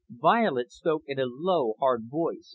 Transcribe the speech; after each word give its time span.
Violet 0.09 0.71
spoke 0.71 1.03
in 1.05 1.19
a 1.19 1.27
low, 1.27 1.75
hard 1.79 2.09
voice. 2.09 2.49